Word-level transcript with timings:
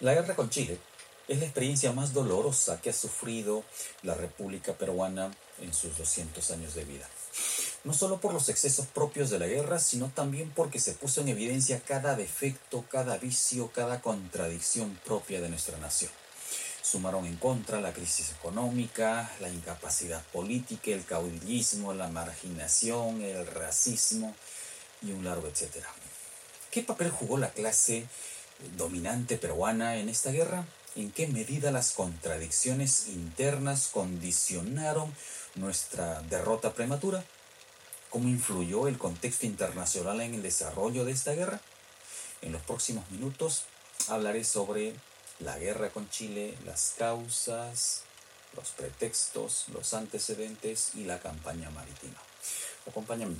La 0.00 0.14
guerra 0.14 0.36
con 0.36 0.48
Chile 0.48 0.78
es 1.26 1.40
la 1.40 1.46
experiencia 1.46 1.90
más 1.90 2.12
dolorosa 2.12 2.80
que 2.80 2.90
ha 2.90 2.92
sufrido 2.92 3.64
la 4.02 4.14
República 4.14 4.74
Peruana 4.74 5.32
en 5.60 5.74
sus 5.74 5.98
200 5.98 6.52
años 6.52 6.74
de 6.74 6.84
vida. 6.84 7.08
No 7.82 7.92
solo 7.92 8.20
por 8.20 8.32
los 8.32 8.48
excesos 8.48 8.86
propios 8.86 9.28
de 9.28 9.40
la 9.40 9.48
guerra, 9.48 9.80
sino 9.80 10.12
también 10.14 10.52
porque 10.54 10.78
se 10.78 10.92
puso 10.92 11.20
en 11.20 11.28
evidencia 11.30 11.80
cada 11.80 12.14
defecto, 12.14 12.84
cada 12.88 13.18
vicio, 13.18 13.72
cada 13.72 14.00
contradicción 14.00 15.00
propia 15.04 15.40
de 15.40 15.48
nuestra 15.48 15.76
nación. 15.78 16.12
Sumaron 16.80 17.26
en 17.26 17.36
contra 17.36 17.80
la 17.80 17.92
crisis 17.92 18.30
económica, 18.38 19.28
la 19.40 19.48
incapacidad 19.48 20.22
política, 20.26 20.92
el 20.92 21.04
caudillismo, 21.04 21.92
la 21.92 22.06
marginación, 22.06 23.20
el 23.22 23.44
racismo 23.48 24.32
y 25.02 25.10
un 25.10 25.24
largo 25.24 25.48
etcétera. 25.48 25.88
¿Qué 26.70 26.84
papel 26.84 27.10
jugó 27.10 27.36
la 27.36 27.50
clase 27.50 28.06
dominante 28.76 29.36
peruana 29.36 29.96
en 29.96 30.08
esta 30.08 30.30
guerra? 30.30 30.66
¿En 30.96 31.10
qué 31.10 31.26
medida 31.26 31.70
las 31.70 31.92
contradicciones 31.92 33.08
internas 33.08 33.88
condicionaron 33.88 35.14
nuestra 35.54 36.22
derrota 36.22 36.72
prematura? 36.72 37.24
¿Cómo 38.10 38.28
influyó 38.28 38.88
el 38.88 38.98
contexto 38.98 39.46
internacional 39.46 40.20
en 40.20 40.34
el 40.34 40.42
desarrollo 40.42 41.04
de 41.04 41.12
esta 41.12 41.34
guerra? 41.34 41.60
En 42.42 42.52
los 42.52 42.62
próximos 42.62 43.08
minutos 43.10 43.64
hablaré 44.08 44.44
sobre 44.44 44.94
la 45.40 45.58
guerra 45.58 45.90
con 45.90 46.08
Chile, 46.10 46.56
las 46.64 46.94
causas, 46.96 48.02
los 48.56 48.70
pretextos, 48.70 49.66
los 49.72 49.94
antecedentes 49.94 50.94
y 50.94 51.04
la 51.04 51.20
campaña 51.20 51.70
marítima. 51.70 52.16
Acompáñame. 52.86 53.36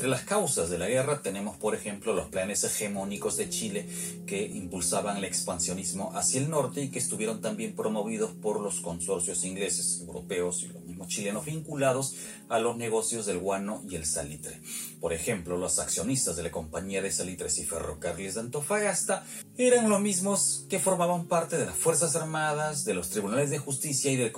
Entre 0.00 0.08
las 0.08 0.22
causas 0.22 0.70
de 0.70 0.78
la 0.78 0.88
guerra 0.88 1.20
tenemos, 1.20 1.58
por 1.58 1.74
ejemplo, 1.74 2.14
los 2.14 2.28
planes 2.28 2.64
hegemónicos 2.64 3.36
de 3.36 3.50
Chile 3.50 3.86
que 4.26 4.46
impulsaban 4.46 5.18
el 5.18 5.24
expansionismo 5.24 6.16
hacia 6.16 6.40
el 6.40 6.48
norte 6.48 6.80
y 6.80 6.88
que 6.88 6.98
estuvieron 6.98 7.42
también 7.42 7.76
promovidos 7.76 8.30
por 8.30 8.62
los 8.62 8.80
consorcios 8.80 9.44
ingleses, 9.44 10.00
europeos 10.00 10.62
y 10.62 10.68
los 10.68 10.82
mismos 10.84 11.08
chilenos 11.08 11.44
vinculados 11.44 12.14
a 12.48 12.58
los 12.58 12.78
negocios 12.78 13.26
del 13.26 13.40
guano 13.40 13.82
y 13.90 13.96
el 13.96 14.06
salitre. 14.06 14.62
Por 15.02 15.12
ejemplo, 15.12 15.58
los 15.58 15.78
accionistas 15.78 16.34
de 16.34 16.44
la 16.44 16.50
Compañía 16.50 17.02
de 17.02 17.12
Salitres 17.12 17.58
y 17.58 17.66
Ferrocarriles 17.66 18.36
de 18.36 18.40
Antofagasta 18.40 19.26
eran 19.58 19.90
los 19.90 20.00
mismos 20.00 20.64
que 20.70 20.78
formaban 20.78 21.28
parte 21.28 21.58
de 21.58 21.66
las 21.66 21.76
Fuerzas 21.76 22.16
Armadas, 22.16 22.86
de 22.86 22.94
los 22.94 23.10
Tribunales 23.10 23.50
de 23.50 23.58
Justicia 23.58 24.10
y 24.10 24.16
del, 24.16 24.32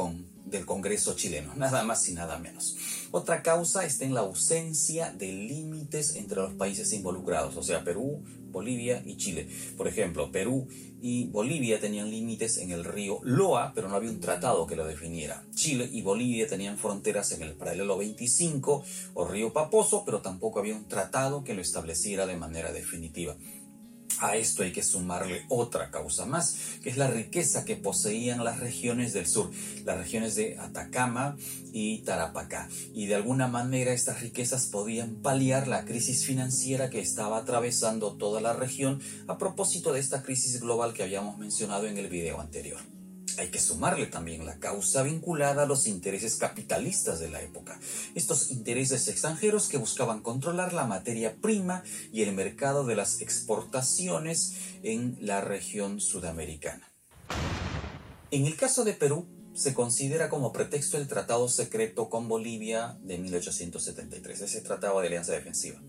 del 0.53 0.67
Congreso 0.67 1.15
chileno, 1.15 1.55
nada 1.57 1.83
más 1.83 2.09
y 2.09 2.13
nada 2.13 2.39
menos. 2.39 2.77
Otra 3.11 3.43
causa 3.43 3.85
está 3.85 4.05
en 4.05 4.15
la 4.15 4.21
ausencia 4.21 5.11
de 5.11 5.33
límites 5.33 6.15
entre 6.15 6.37
los 6.37 6.55
países 6.55 6.93
involucrados, 6.93 7.57
o 7.57 7.63
sea, 7.63 7.83
Perú, 7.83 8.23
Bolivia 8.53 9.03
y 9.05 9.17
Chile. 9.17 9.49
Por 9.77 9.89
ejemplo, 9.89 10.31
Perú 10.31 10.69
y 11.01 11.27
Bolivia 11.29 11.81
tenían 11.81 12.11
límites 12.11 12.59
en 12.59 12.71
el 12.71 12.85
río 12.85 13.19
Loa, 13.25 13.73
pero 13.75 13.89
no 13.89 13.97
había 13.97 14.11
un 14.11 14.21
tratado 14.21 14.67
que 14.67 14.77
lo 14.77 14.87
definiera. 14.87 15.45
Chile 15.55 15.89
y 15.91 16.03
Bolivia 16.03 16.47
tenían 16.47 16.79
fronteras 16.79 17.33
en 17.33 17.43
el 17.43 17.55
paralelo 17.55 17.99
25 17.99 18.85
o 19.15 19.25
río 19.27 19.53
Paposo, 19.53 20.05
pero 20.05 20.21
tampoco 20.21 20.61
había 20.61 20.77
un 20.77 20.87
tratado 20.87 21.43
que 21.43 21.55
lo 21.55 21.63
estableciera 21.63 22.27
de 22.27 22.37
manera 22.37 22.73
definitiva. 22.73 23.37
A 24.21 24.37
esto 24.37 24.63
hay 24.63 24.73
que 24.73 24.83
sumarle 24.83 25.45
otra 25.49 25.91
causa 25.91 26.27
más, 26.27 26.57
que 26.83 26.91
es 26.91 26.97
la 26.97 27.09
riqueza 27.09 27.65
que 27.65 27.77
poseían 27.77 28.45
las 28.45 28.61
regiones 28.61 29.13
del 29.13 29.27
sur, 29.27 29.51
las 29.85 29.99
regiones 29.99 30.35
de 30.35 30.59
Atacama 30.59 31.37
y 31.73 31.99
Tarapacá. 31.99 32.69
Y 32.95 33.07
de 33.07 33.15
alguna 33.15 33.49
manera 33.49 33.93
estas 33.93 34.21
riquezas 34.21 34.67
podían 34.67 35.17
paliar 35.17 35.69
la 35.69 35.85
crisis 35.85 36.25
financiera 36.25 36.91
que 36.91 37.01
estaba 37.01 37.39
atravesando 37.39 38.15
toda 38.15 38.41
la 38.41 38.53
región 38.53 39.01
a 39.27 39.39
propósito 39.39 39.93
de 39.93 40.01
esta 40.01 40.23
crisis 40.23 40.61
global 40.61 40.95
que 40.95 41.03
habíamos 41.03 41.39
mencionado 41.39 41.87
en 41.87 41.99
el 41.99 42.09
video 42.09 42.41
anterior. 42.41 42.81
Hay 43.39 43.49
que 43.49 43.59
sumarle 43.59 44.07
también 44.07 44.45
la 44.47 44.59
causa 44.59 45.03
vinculada 45.03 45.63
a 45.63 45.67
los 45.67 45.87
intereses 45.87 46.37
capitalistas 46.37 47.21
de 47.21 47.31
la 47.31 47.41
época, 47.41 47.81
estos 48.15 48.51
intereses 48.51 49.09
extranjeros 49.09 49.69
que 49.69 49.79
buscaban 49.79 50.21
controlar 50.21 50.73
la 50.73 50.87
materia 50.87 51.37
prima 51.41 51.83
y 52.13 52.23
el 52.23 52.33
mercado 52.35 52.85
de 52.85 52.97
las 52.97 53.21
exportaciones 53.21 54.55
en 54.83 55.17
la 55.21 55.41
región 55.41 56.01
sudamericana. 56.01 56.89
En 58.31 58.47
el 58.47 58.57
caso 58.57 58.85
de 58.85 58.95
Perú, 58.95 59.27
se 59.55 59.75
considera 59.75 60.29
como 60.29 60.53
pretexto 60.53 60.97
el 60.97 61.09
tratado 61.09 61.49
secreto 61.49 62.09
con 62.09 62.29
Bolivia 62.29 62.99
de 63.03 63.19
1873, 63.19 64.41
ese 64.41 64.61
tratado 64.63 65.01
de 65.01 65.09
alianza 65.09 65.33
defensiva. 65.33 65.81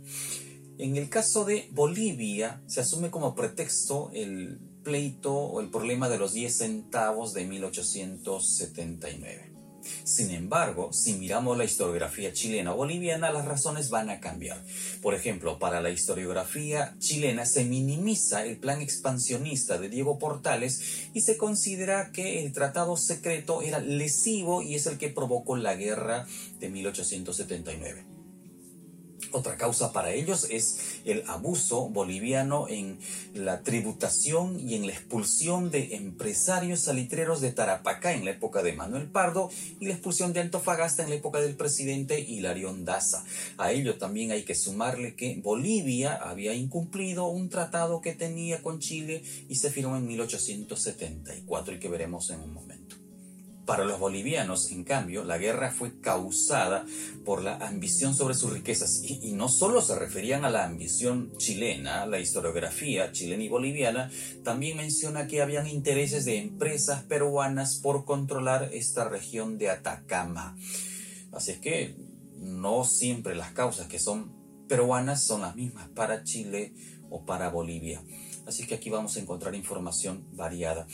En 0.77 0.97
el 0.97 1.09
caso 1.09 1.45
de 1.45 1.69
Bolivia, 1.71 2.61
se 2.67 2.81
asume 2.81 3.11
como 3.11 3.35
pretexto 3.35 4.11
el 4.13 4.59
pleito 4.83 5.33
o 5.33 5.61
el 5.61 5.69
problema 5.69 6.09
de 6.09 6.17
los 6.17 6.33
10 6.33 6.55
centavos 6.55 7.33
de 7.33 7.45
1879. 7.45 9.53
Sin 10.03 10.31
embargo, 10.31 10.93
si 10.93 11.13
miramos 11.13 11.57
la 11.57 11.65
historiografía 11.65 12.33
chilena 12.33 12.73
o 12.73 12.77
boliviana, 12.77 13.31
las 13.31 13.45
razones 13.45 13.89
van 13.89 14.09
a 14.09 14.19
cambiar. 14.19 14.63
Por 15.01 15.13
ejemplo, 15.13 15.59
para 15.59 15.81
la 15.81 15.89
historiografía 15.89 16.95
chilena 16.99 17.45
se 17.45 17.65
minimiza 17.65 18.45
el 18.45 18.57
plan 18.57 18.81
expansionista 18.81 19.77
de 19.77 19.89
Diego 19.89 20.19
Portales 20.19 21.09
y 21.13 21.21
se 21.21 21.37
considera 21.37 22.11
que 22.11 22.43
el 22.43 22.53
tratado 22.53 22.97
secreto 22.97 23.61
era 23.61 23.79
lesivo 23.79 24.61
y 24.61 24.75
es 24.75 24.87
el 24.87 24.97
que 24.97 25.09
provocó 25.09 25.57
la 25.57 25.75
guerra 25.75 26.27
de 26.59 26.69
1879. 26.69 28.12
Otra 29.33 29.57
causa 29.57 29.91
para 29.91 30.13
ellos 30.13 30.47
es 30.51 30.99
el 31.05 31.23
abuso 31.27 31.89
boliviano 31.89 32.67
en 32.69 32.99
la 33.33 33.63
tributación 33.63 34.59
y 34.59 34.75
en 34.75 34.85
la 34.85 34.93
expulsión 34.93 35.71
de 35.71 35.95
empresarios 35.95 36.81
salitreros 36.81 37.41
de 37.41 37.51
Tarapacá 37.51 38.13
en 38.13 38.25
la 38.25 38.31
época 38.31 38.61
de 38.61 38.73
Manuel 38.73 39.07
Pardo 39.07 39.49
y 39.79 39.87
la 39.87 39.93
expulsión 39.93 40.33
de 40.33 40.41
Antofagasta 40.41 41.01
en 41.01 41.09
la 41.09 41.15
época 41.15 41.41
del 41.41 41.55
presidente 41.55 42.19
Hilarión 42.19 42.85
Daza. 42.85 43.25
A 43.57 43.71
ello 43.71 43.97
también 43.97 44.31
hay 44.31 44.43
que 44.43 44.53
sumarle 44.53 45.15
que 45.15 45.39
Bolivia 45.41 46.13
había 46.13 46.53
incumplido 46.53 47.25
un 47.25 47.49
tratado 47.49 48.01
que 48.01 48.13
tenía 48.13 48.61
con 48.61 48.79
Chile 48.79 49.23
y 49.49 49.55
se 49.55 49.71
firmó 49.71 49.97
en 49.97 50.05
1874 50.05 51.73
y 51.73 51.79
que 51.79 51.89
veremos 51.89 52.29
en 52.29 52.39
un 52.39 52.53
momento. 52.53 53.02
Para 53.65 53.85
los 53.85 53.97
bolivianos, 53.97 54.71
en 54.71 54.83
cambio, 54.83 55.23
la 55.23 55.37
guerra 55.37 55.71
fue 55.71 55.99
causada 56.01 56.85
por 57.23 57.41
la 57.41 57.55
ambición 57.55 58.13
sobre 58.13 58.35
sus 58.35 58.51
riquezas 58.51 59.01
y, 59.03 59.31
no 59.31 59.47
solo 59.47 59.81
se 59.81 59.97
referían 59.97 60.43
a 60.43 60.49
la 60.49 60.65
ambición 60.65 61.31
chilena, 61.37 62.05
la 62.05 62.19
historiografía 62.19 63.13
chilena 63.13 63.43
y 63.43 63.47
boliviana 63.47 64.11
también 64.43 64.75
menciona 64.75 65.27
que 65.27 65.41
habían 65.41 65.67
intereses 65.67 66.25
de 66.25 66.39
empresas 66.39 67.03
peruanas 67.03 67.79
por 67.81 68.03
controlar 68.03 68.69
esta 68.73 69.07
región 69.07 69.57
de 69.57 69.69
Atacama. 69.69 70.57
Así 71.31 71.51
es 71.51 71.59
que 71.59 71.95
no 72.35 72.83
siempre 72.83 73.33
las 73.33 73.53
causas 73.53 73.87
que 73.87 73.99
son 73.99 74.43
peruanas 74.67 75.23
son 75.23 75.41
las 75.41 75.55
mismas 75.55 75.87
para 75.89 76.23
Chile 76.23 76.73
o 77.09 77.25
para 77.25 77.49
Bolivia. 77.49 78.03
Así 78.45 78.67
que 78.67 78.75
aquí 78.75 78.89
vamos 78.89 79.15
a 79.15 79.19
encontrar 79.19 79.55
información 79.55 80.25
variada. 80.33 80.85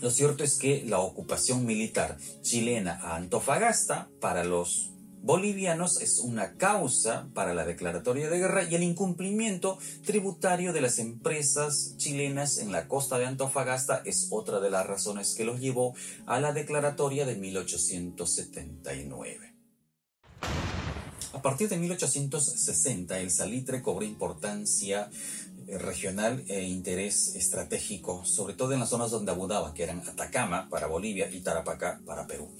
Lo 0.00 0.10
cierto 0.10 0.44
es 0.44 0.56
que 0.56 0.82
la 0.86 1.00
ocupación 1.00 1.66
militar 1.66 2.16
chilena 2.40 2.98
a 3.02 3.16
Antofagasta 3.16 4.08
para 4.18 4.44
los 4.44 4.92
bolivianos 5.22 6.00
es 6.00 6.20
una 6.20 6.56
causa 6.56 7.28
para 7.34 7.52
la 7.52 7.66
declaratoria 7.66 8.30
de 8.30 8.38
guerra 8.38 8.64
y 8.64 8.74
el 8.74 8.82
incumplimiento 8.82 9.78
tributario 10.06 10.72
de 10.72 10.80
las 10.80 10.98
empresas 10.98 11.98
chilenas 11.98 12.56
en 12.58 12.72
la 12.72 12.88
costa 12.88 13.18
de 13.18 13.26
Antofagasta 13.26 14.00
es 14.06 14.28
otra 14.30 14.58
de 14.60 14.70
las 14.70 14.86
razones 14.86 15.34
que 15.34 15.44
los 15.44 15.60
llevó 15.60 15.94
a 16.24 16.40
la 16.40 16.54
declaratoria 16.54 17.26
de 17.26 17.36
1879. 17.36 19.50
A 21.32 21.42
partir 21.42 21.68
de 21.68 21.76
1860 21.76 23.20
el 23.20 23.30
salitre 23.30 23.82
cobró 23.82 24.04
importancia 24.04 25.08
regional 25.78 26.44
e 26.48 26.62
interés 26.62 27.34
estratégico, 27.34 28.24
sobre 28.24 28.54
todo 28.54 28.72
en 28.72 28.80
las 28.80 28.90
zonas 28.90 29.10
donde 29.10 29.32
abundaba, 29.32 29.74
que 29.74 29.82
eran 29.82 30.00
Atacama 30.00 30.68
para 30.68 30.86
Bolivia 30.86 31.30
y 31.30 31.40
Tarapacá 31.40 32.00
para 32.04 32.26
Perú. 32.26 32.50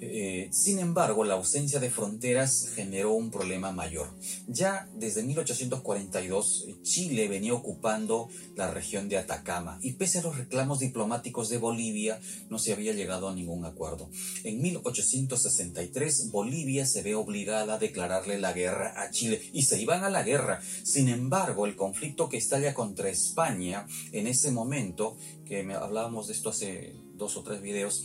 Eh, 0.00 0.48
sin 0.52 0.78
embargo, 0.80 1.24
la 1.24 1.34
ausencia 1.34 1.80
de 1.80 1.90
fronteras 1.90 2.68
generó 2.74 3.12
un 3.12 3.30
problema 3.30 3.72
mayor. 3.72 4.14
Ya 4.46 4.88
desde 4.94 5.22
1842, 5.22 6.66
Chile 6.82 7.28
venía 7.28 7.54
ocupando 7.54 8.28
la 8.56 8.70
región 8.70 9.08
de 9.08 9.18
Atacama 9.18 9.78
y 9.82 9.92
pese 9.92 10.18
a 10.18 10.22
los 10.22 10.36
reclamos 10.36 10.80
diplomáticos 10.80 11.48
de 11.48 11.58
Bolivia, 11.58 12.20
no 12.50 12.58
se 12.58 12.72
había 12.72 12.92
llegado 12.92 13.28
a 13.28 13.34
ningún 13.34 13.64
acuerdo. 13.64 14.10
En 14.42 14.60
1863, 14.60 16.30
Bolivia 16.30 16.86
se 16.86 17.02
ve 17.02 17.14
obligada 17.14 17.74
a 17.74 17.78
declararle 17.78 18.38
la 18.38 18.52
guerra 18.52 19.00
a 19.00 19.10
Chile 19.10 19.40
y 19.52 19.62
se 19.62 19.80
iban 19.80 20.04
a 20.04 20.10
la 20.10 20.22
guerra. 20.22 20.60
Sin 20.82 21.08
embargo, 21.08 21.66
el 21.66 21.76
conflicto 21.76 22.28
que 22.28 22.36
estalla 22.44 22.74
contra 22.74 23.08
España 23.08 23.86
en 24.12 24.26
ese 24.26 24.50
momento, 24.50 25.16
que 25.46 25.60
hablábamos 25.72 26.26
de 26.26 26.34
esto 26.34 26.50
hace 26.50 26.94
dos 27.16 27.36
o 27.36 27.42
tres 27.42 27.62
videos, 27.62 28.04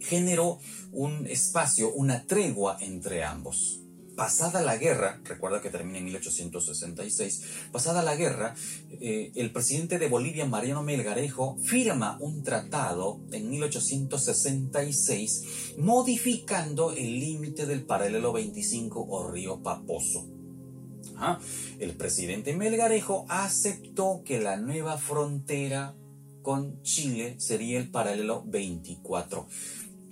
generó 0.00 0.58
un 0.92 1.26
espacio, 1.26 1.92
una 1.92 2.26
tregua 2.26 2.78
entre 2.80 3.22
ambos. 3.22 3.82
Pasada 4.16 4.62
la 4.62 4.78
guerra, 4.78 5.20
recuerda 5.24 5.60
que 5.60 5.68
termina 5.68 5.98
en 5.98 6.06
1866, 6.06 7.42
pasada 7.70 8.02
la 8.02 8.16
guerra, 8.16 8.54
eh, 8.98 9.30
el 9.34 9.52
presidente 9.52 9.98
de 9.98 10.08
Bolivia, 10.08 10.46
Mariano 10.46 10.82
Melgarejo, 10.82 11.58
firma 11.58 12.16
un 12.18 12.42
tratado 12.42 13.20
en 13.30 13.50
1866 13.50 15.74
modificando 15.76 16.92
el 16.92 17.20
límite 17.20 17.66
del 17.66 17.84
paralelo 17.84 18.32
25 18.32 19.06
o 19.06 19.30
río 19.30 19.62
Paposo. 19.62 20.35
El 21.78 21.92
presidente 21.94 22.54
Melgarejo 22.54 23.26
aceptó 23.28 24.22
que 24.24 24.40
la 24.40 24.56
nueva 24.56 24.98
frontera 24.98 25.94
con 26.42 26.80
Chile 26.82 27.36
sería 27.38 27.78
el 27.78 27.90
paralelo 27.90 28.44
24. 28.46 29.46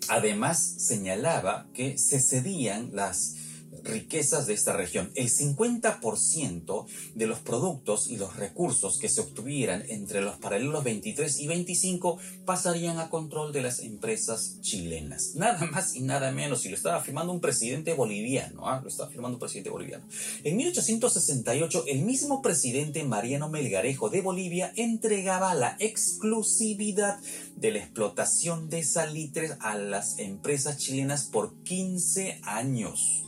Además, 0.08 0.62
señalaba 0.78 1.68
que 1.72 1.96
se 1.96 2.20
cedían 2.20 2.90
las 2.92 3.36
riquezas 3.84 4.46
de 4.46 4.54
esta 4.54 4.72
región. 4.72 5.12
El 5.14 5.30
50% 5.30 6.86
de 7.14 7.26
los 7.26 7.38
productos 7.40 8.08
y 8.08 8.16
los 8.16 8.36
recursos 8.36 8.98
que 8.98 9.08
se 9.08 9.20
obtuvieran 9.20 9.84
entre 9.88 10.22
los 10.22 10.38
paralelos 10.38 10.82
23 10.82 11.38
y 11.40 11.46
25 11.46 12.18
pasarían 12.44 12.98
a 12.98 13.10
control 13.10 13.52
de 13.52 13.62
las 13.62 13.80
empresas 13.80 14.60
chilenas. 14.60 15.34
Nada 15.34 15.66
más 15.66 15.94
y 15.94 16.00
nada 16.00 16.32
menos. 16.32 16.64
Y 16.64 16.70
lo 16.70 16.76
estaba 16.76 17.00
firmando 17.02 17.32
un 17.32 17.40
presidente 17.40 17.94
boliviano. 17.94 18.68
¿ah? 18.68 18.80
Lo 18.82 18.88
estaba 18.88 19.10
firmando 19.10 19.36
un 19.36 19.40
presidente 19.40 19.70
boliviano. 19.70 20.06
En 20.42 20.56
1868, 20.56 21.84
el 21.86 22.02
mismo 22.02 22.42
presidente 22.42 23.04
Mariano 23.04 23.48
Melgarejo 23.48 24.08
de 24.08 24.22
Bolivia 24.22 24.72
entregaba 24.76 25.54
la 25.54 25.76
exclusividad 25.78 27.20
de 27.56 27.72
la 27.72 27.78
explotación 27.78 28.68
de 28.68 28.82
salitres 28.82 29.52
a 29.60 29.76
las 29.76 30.18
empresas 30.18 30.78
chilenas 30.78 31.24
por 31.24 31.54
15 31.62 32.40
años 32.42 33.23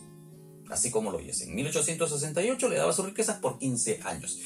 así 0.71 0.91
como 0.91 1.11
lo 1.11 1.19
oyes. 1.19 1.41
En 1.43 1.55
1868 1.55 2.69
le 2.69 2.77
daba 2.77 2.93
sus 2.93 3.07
riquezas 3.07 3.39
por 3.39 3.59
15 3.59 4.01
años. 4.05 4.39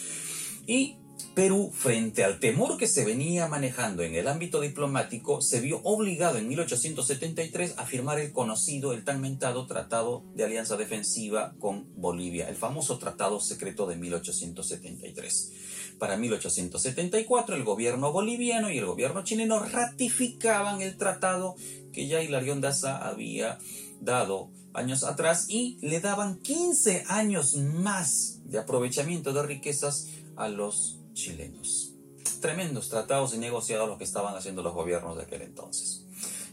Y 0.67 0.96
Perú, 1.34 1.70
frente 1.72 2.25
al 2.25 2.40
temor 2.40 2.76
que 2.76 2.88
se 2.88 3.05
venía 3.05 3.46
manejando 3.46 4.02
en 4.02 4.14
el 4.14 4.26
ámbito 4.26 4.61
diplomático, 4.61 5.40
se 5.40 5.61
vio 5.61 5.81
obligado 5.84 6.38
en 6.38 6.49
1873 6.49 7.75
a 7.76 7.87
firmar 7.87 8.19
el 8.19 8.32
conocido, 8.32 8.93
el 8.93 9.05
tan 9.05 9.20
mentado 9.20 9.67
Tratado 9.67 10.25
de 10.34 10.44
Alianza 10.44 10.76
Defensiva 10.76 11.55
con 11.58 11.94
Bolivia, 11.94 12.49
el 12.49 12.56
famoso 12.56 12.99
Tratado 12.99 13.38
Secreto 13.38 13.87
de 13.87 13.96
1873. 13.96 15.52
Para 15.99 16.17
1874, 16.17 17.55
el 17.55 17.64
gobierno 17.64 18.12
boliviano 18.12 18.70
y 18.70 18.78
el 18.78 18.87
gobierno 18.87 19.22
chileno 19.22 19.61
ratificaban 19.61 20.82
el 20.82 20.96
tratado 20.96 21.55
que 21.93 22.08
ya 22.08 22.22
Hilarión 22.22 22.61
Daza 22.61 23.06
había 23.06 23.58
dado 24.00 24.50
años 24.75 25.05
atrás 25.05 25.46
y 25.49 25.78
le 25.81 26.00
daban 26.00 26.38
15 26.40 27.05
años 27.08 27.56
más 27.56 28.40
de 28.44 28.58
aprovechamiento 28.58 29.32
de 29.32 29.43
riquezas 29.43 30.08
a 30.37 30.49
los 30.49 31.00
chilenos. 31.12 31.94
Tremendos 32.40 32.88
tratados 32.88 33.34
y 33.34 33.38
negociados 33.38 33.88
los 33.88 33.99
que 33.99 34.05
estaban 34.05 34.34
haciendo 34.34 34.62
los 34.62 34.75
gobiernos 34.75 35.17
de 35.17 35.25
aquel 35.25 35.43
entonces. 35.43 36.06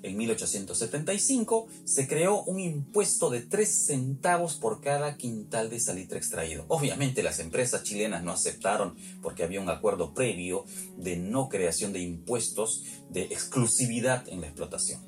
En 0.03 0.15
1875 0.17 1.67
se 1.83 2.07
creó 2.07 2.43
un 2.43 2.59
impuesto 2.59 3.29
de 3.29 3.41
3 3.41 3.85
centavos 3.85 4.55
por 4.55 4.81
cada 4.81 5.17
quintal 5.17 5.69
de 5.69 5.79
salitre 5.79 6.17
extraído. 6.17 6.65
Obviamente 6.67 7.23
las 7.23 7.39
empresas 7.39 7.83
chilenas 7.83 8.23
no 8.23 8.31
aceptaron 8.31 8.95
porque 9.21 9.43
había 9.43 9.61
un 9.61 9.69
acuerdo 9.69 10.13
previo 10.13 10.65
de 10.97 11.17
no 11.17 11.49
creación 11.49 11.93
de 11.93 12.01
impuestos 12.01 12.83
de 13.09 13.23
exclusividad 13.23 14.27
en 14.29 14.41
la 14.41 14.47
explotación. 14.47 15.06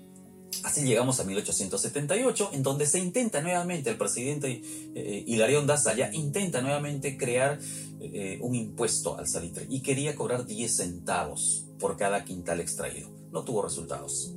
Así 0.64 0.84
llegamos 0.84 1.20
a 1.20 1.24
1878, 1.24 2.50
en 2.54 2.64
donde 2.64 2.86
se 2.86 3.00
intenta 3.00 3.42
nuevamente, 3.42 3.90
el 3.90 3.98
presidente 3.98 4.62
eh, 4.96 5.24
Hilarión 5.26 5.68
Daza 5.68 5.94
intenta 6.12 6.62
nuevamente 6.62 7.18
crear 7.18 7.60
eh, 8.02 8.40
un 8.42 8.56
impuesto 8.56 9.18
al 9.18 9.28
salitre 9.28 9.66
y 9.70 9.82
quería 9.82 10.16
cobrar 10.16 10.46
10 10.46 10.76
centavos 10.76 11.66
por 11.80 11.98
cada 11.98 12.26
quintal 12.26 12.60
extraído. 12.60 13.10
No 13.32 13.44
tuvo 13.44 13.62
resultados. 13.62 14.34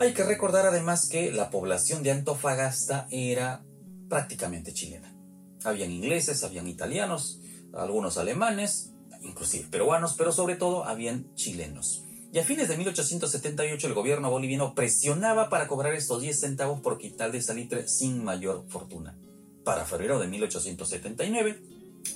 Hay 0.00 0.12
que 0.12 0.24
recordar 0.24 0.66
además 0.66 1.08
que 1.08 1.30
la 1.30 1.50
población 1.50 2.02
de 2.02 2.10
Antofagasta 2.10 3.06
era 3.10 3.64
prácticamente 4.08 4.72
chilena. 4.72 5.16
Habían 5.62 5.92
ingleses, 5.92 6.42
habían 6.42 6.66
italianos, 6.66 7.40
algunos 7.72 8.18
alemanes, 8.18 8.92
inclusive 9.22 9.68
peruanos, 9.70 10.14
pero 10.18 10.32
sobre 10.32 10.56
todo 10.56 10.84
habían 10.84 11.32
chilenos. 11.34 12.03
Y 12.34 12.40
a 12.40 12.42
fines 12.42 12.66
de 12.66 12.76
1878 12.76 13.86
el 13.86 13.94
gobierno 13.94 14.28
boliviano 14.28 14.74
presionaba 14.74 15.48
para 15.48 15.68
cobrar 15.68 15.94
estos 15.94 16.20
10 16.20 16.40
centavos 16.40 16.80
por 16.80 16.98
quintal 16.98 17.30
de 17.30 17.40
salitre 17.40 17.86
sin 17.86 18.24
mayor 18.24 18.64
fortuna. 18.68 19.16
Para 19.62 19.84
febrero 19.84 20.18
de 20.18 20.26
1879, 20.26 21.60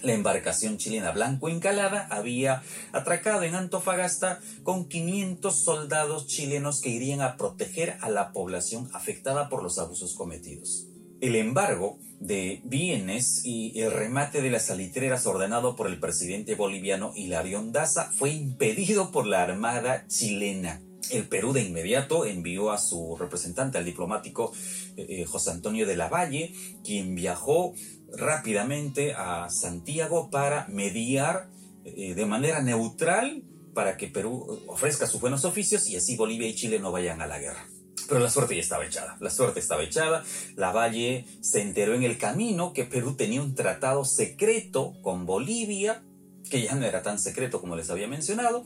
la 0.02 0.14
embarcación 0.14 0.76
chilena 0.76 1.12
Blanco 1.12 1.48
Encalada 1.48 2.08
había 2.10 2.64
atracado 2.90 3.44
en 3.44 3.54
Antofagasta 3.54 4.40
con 4.64 4.88
500 4.88 5.56
soldados 5.56 6.26
chilenos 6.26 6.80
que 6.80 6.90
irían 6.90 7.20
a 7.20 7.36
proteger 7.36 7.96
a 8.00 8.10
la 8.10 8.32
población 8.32 8.90
afectada 8.94 9.48
por 9.48 9.62
los 9.62 9.78
abusos 9.78 10.16
cometidos. 10.16 10.88
El 11.20 11.34
embargo 11.34 11.98
de 12.20 12.60
bienes 12.64 13.40
y 13.44 13.80
el 13.80 13.90
remate 13.90 14.40
de 14.40 14.50
las 14.50 14.66
salitreras 14.66 15.26
ordenado 15.26 15.74
por 15.74 15.88
el 15.88 15.98
presidente 15.98 16.54
boliviano 16.54 17.12
Hilarión 17.16 17.72
Daza 17.72 18.12
fue 18.12 18.30
impedido 18.30 19.10
por 19.10 19.26
la 19.26 19.42
Armada 19.42 20.06
chilena. 20.06 20.80
El 21.10 21.26
Perú 21.26 21.52
de 21.52 21.62
inmediato 21.62 22.24
envió 22.24 22.70
a 22.70 22.78
su 22.78 23.16
representante, 23.16 23.78
al 23.78 23.84
diplomático 23.84 24.52
eh, 24.96 25.06
eh, 25.08 25.24
José 25.24 25.50
Antonio 25.50 25.86
de 25.86 25.96
la 25.96 26.08
Valle, 26.08 26.54
quien 26.84 27.16
viajó 27.16 27.74
rápidamente 28.16 29.12
a 29.14 29.50
Santiago 29.50 30.30
para 30.30 30.68
mediar 30.68 31.50
eh, 31.84 32.14
de 32.14 32.26
manera 32.26 32.62
neutral 32.62 33.42
para 33.74 33.96
que 33.96 34.06
Perú 34.06 34.62
ofrezca 34.68 35.08
sus 35.08 35.20
buenos 35.20 35.44
oficios 35.44 35.88
y 35.88 35.96
así 35.96 36.16
Bolivia 36.16 36.46
y 36.46 36.54
Chile 36.54 36.78
no 36.78 36.92
vayan 36.92 37.20
a 37.20 37.26
la 37.26 37.40
guerra. 37.40 37.66
Pero 38.08 38.20
la 38.20 38.30
suerte 38.30 38.54
ya 38.54 38.62
estaba 38.62 38.86
echada. 38.86 39.16
La 39.20 39.30
suerte 39.30 39.60
estaba 39.60 39.82
echada. 39.82 40.24
La 40.56 40.72
Valle 40.72 41.26
se 41.42 41.60
enteró 41.60 41.94
en 41.94 42.02
el 42.02 42.16
camino 42.16 42.72
que 42.72 42.84
Perú 42.84 43.14
tenía 43.16 43.42
un 43.42 43.54
tratado 43.54 44.04
secreto 44.04 44.94
con 45.02 45.26
Bolivia, 45.26 46.02
que 46.48 46.62
ya 46.62 46.74
no 46.74 46.86
era 46.86 47.02
tan 47.02 47.18
secreto 47.18 47.60
como 47.60 47.76
les 47.76 47.90
había 47.90 48.08
mencionado, 48.08 48.64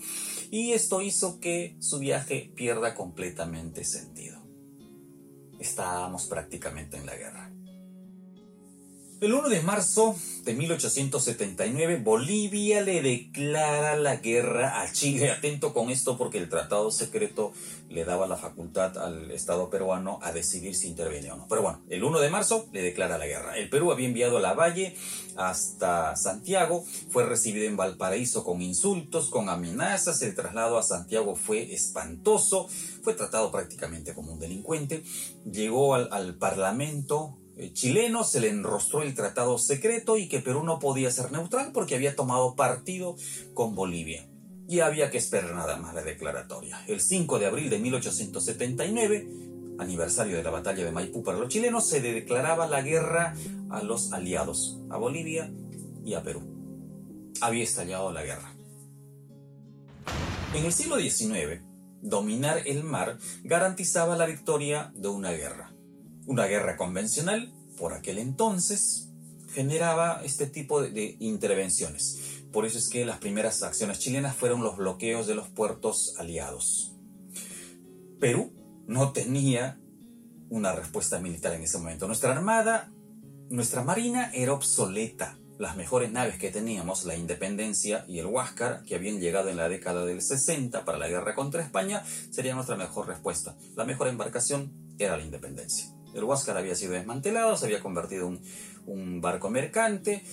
y 0.50 0.72
esto 0.72 1.02
hizo 1.02 1.40
que 1.40 1.76
su 1.80 1.98
viaje 1.98 2.52
pierda 2.54 2.94
completamente 2.94 3.84
sentido. 3.84 4.40
Estábamos 5.58 6.26
prácticamente 6.26 6.96
en 6.96 7.06
la 7.06 7.16
guerra. 7.16 7.50
El 9.22 9.34
1 9.34 9.50
de 9.50 9.62
marzo 9.62 10.16
de 10.42 10.52
1879, 10.52 12.00
Bolivia 12.02 12.80
le 12.80 13.00
declara 13.02 13.94
la 13.94 14.16
guerra 14.16 14.82
a 14.82 14.90
Chile. 14.90 15.30
Atento 15.30 15.72
con 15.72 15.90
esto 15.90 16.18
porque 16.18 16.38
el 16.38 16.48
tratado 16.48 16.90
secreto 16.90 17.52
le 17.88 18.04
daba 18.04 18.26
la 18.26 18.36
facultad 18.36 18.98
al 18.98 19.30
Estado 19.30 19.70
peruano 19.70 20.18
a 20.22 20.32
decidir 20.32 20.74
si 20.74 20.88
intervenía 20.88 21.34
o 21.34 21.36
no. 21.36 21.46
Pero 21.48 21.62
bueno, 21.62 21.80
el 21.88 22.02
1 22.02 22.18
de 22.18 22.30
marzo 22.30 22.66
le 22.72 22.82
declara 22.82 23.16
la 23.16 23.28
guerra. 23.28 23.56
El 23.56 23.70
Perú 23.70 23.92
había 23.92 24.08
enviado 24.08 24.38
a 24.38 24.40
la 24.40 24.54
Valle 24.54 24.96
hasta 25.36 26.16
Santiago, 26.16 26.84
fue 27.10 27.24
recibido 27.24 27.66
en 27.66 27.76
Valparaíso 27.76 28.42
con 28.42 28.60
insultos, 28.60 29.30
con 29.30 29.48
amenazas. 29.48 30.20
El 30.22 30.34
traslado 30.34 30.78
a 30.78 30.82
Santiago 30.82 31.36
fue 31.36 31.72
espantoso, 31.72 32.68
fue 33.02 33.14
tratado 33.14 33.52
prácticamente 33.52 34.14
como 34.14 34.32
un 34.32 34.40
delincuente. 34.40 35.04
Llegó 35.44 35.94
al, 35.94 36.34
Parlamento 36.34 37.38
chileno 37.72 38.24
se 38.24 38.40
le 38.40 38.48
enrostró 38.48 39.02
el 39.02 39.14
tratado 39.14 39.58
secreto 39.58 40.16
y 40.16 40.28
que 40.28 40.40
Perú 40.40 40.64
no 40.64 40.78
podía 40.78 41.10
ser 41.10 41.32
neutral 41.32 41.70
porque 41.72 41.94
había 41.94 42.16
tomado 42.16 42.54
partido 42.56 43.16
con 43.54 43.74
Bolivia. 43.74 44.28
Y 44.68 44.80
había 44.80 45.10
que 45.10 45.18
esperar 45.18 45.54
nada 45.54 45.76
más 45.76 45.94
la 45.94 46.02
declaratoria. 46.02 46.82
El 46.86 47.00
5 47.00 47.38
de 47.38 47.46
abril 47.46 47.68
de 47.68 47.78
1879, 47.78 49.28
aniversario 49.78 50.36
de 50.36 50.42
la 50.42 50.50
batalla 50.50 50.84
de 50.84 50.92
Maipú 50.92 51.22
para 51.22 51.38
los 51.38 51.48
chilenos, 51.48 51.86
se 51.86 52.00
declaraba 52.00 52.66
la 52.66 52.80
guerra 52.80 53.34
a 53.70 53.82
los 53.82 54.12
aliados, 54.12 54.78
a 54.90 54.96
Bolivia 54.96 55.52
y 56.04 56.14
a 56.14 56.22
Perú. 56.22 56.42
Había 57.40 57.64
estallado 57.64 58.12
la 58.12 58.22
guerra. 58.22 58.54
En 60.54 60.64
el 60.64 60.72
siglo 60.72 60.98
XIX, 60.98 61.62
dominar 62.02 62.62
el 62.66 62.84
mar 62.84 63.18
garantizaba 63.42 64.16
la 64.16 64.26
victoria 64.26 64.92
de 64.94 65.08
una 65.08 65.32
guerra. 65.32 65.71
Una 66.26 66.46
guerra 66.46 66.76
convencional, 66.76 67.52
por 67.76 67.94
aquel 67.94 68.18
entonces, 68.18 69.08
generaba 69.52 70.22
este 70.24 70.46
tipo 70.46 70.82
de, 70.82 71.16
intervenciones. 71.20 72.18
Por 72.52 72.66
eso 72.66 72.78
es 72.78 72.88
que 72.88 73.04
las 73.04 73.18
primeras 73.18 73.62
acciones 73.62 73.98
chilenas 73.98 74.36
fueron 74.36 74.62
los 74.62 74.76
bloqueos 74.76 75.26
de 75.26 75.34
los 75.34 75.48
puertos 75.48 76.14
aliados. 76.18 76.94
Perú 78.20 78.52
no 78.86 79.12
tenía 79.12 79.78
una 80.48 80.72
respuesta 80.72 81.18
militar 81.18 81.54
en 81.54 81.62
ese 81.62 81.78
momento. 81.78 82.06
Nuestra 82.06 82.32
armada, 82.32 82.92
nuestra 83.50 83.82
marina 83.82 84.30
era 84.32 84.52
obsoleta. 84.52 85.38
las 85.58 85.76
mejores 85.76 86.10
naves 86.10 86.38
que 86.38 86.50
teníamos, 86.50 87.04
la 87.04 87.14
Independencia 87.14 88.04
y 88.08 88.18
el 88.18 88.26
Huáscar, 88.26 88.82
que 88.84 88.96
habían 88.96 89.20
llegado 89.20 89.48
en 89.48 89.56
la 89.56 89.68
década 89.68 90.04
del 90.04 90.20
60 90.20 90.84
para 90.84 90.98
la 90.98 91.06
guerra 91.06 91.36
contra 91.36 91.62
España, 91.62 92.02
sería 92.30 92.54
nuestra 92.54 92.74
mejor 92.74 93.06
respuesta. 93.06 93.56
La 93.76 93.84
mejor 93.84 94.08
embarcación 94.08 94.72
era 94.98 95.16
la 95.16 95.22
Independencia. 95.22 96.01
El 96.14 96.24
Huáscar 96.24 96.56
había 96.56 96.74
sido 96.74 96.92
desmantelado, 96.92 97.56
se 97.56 97.66
había 97.66 97.80
convertido 97.80 98.28
en 98.28 98.34
un, 98.34 98.40
un 98.86 99.20
barco 99.20 99.50
mercante, 99.50 100.24